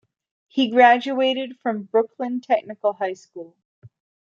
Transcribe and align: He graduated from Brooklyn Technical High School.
He 0.47 0.71
graduated 0.71 1.59
from 1.59 1.83
Brooklyn 1.83 2.41
Technical 2.41 2.93
High 2.93 3.13
School. 3.13 3.55